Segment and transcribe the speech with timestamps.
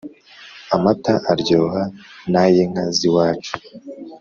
[0.75, 1.83] amata aryoha
[2.31, 3.51] nayinka z’iwacu